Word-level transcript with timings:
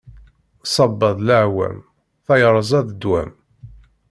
Ṣṣaba 0.67 1.09
d 1.17 1.19
leɛwam, 1.27 1.77
tayerza 2.25 2.79
d 2.87 2.89
ddwam. 2.93 3.31